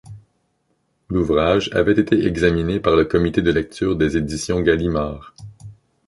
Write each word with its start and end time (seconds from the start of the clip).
L'ouvrage 1.09 1.69
avait 1.73 1.93
été 1.99 2.25
examiné 2.25 2.79
par 2.79 2.95
le 2.95 3.05
comité 3.05 3.43
de 3.43 3.51
lecture 3.51 3.95
des 3.95 4.17
éditions 4.17 4.59
Gallimard. 4.61 5.35